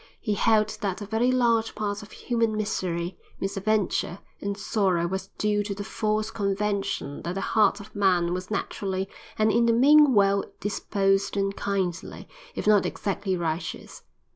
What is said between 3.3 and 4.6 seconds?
misadventure, and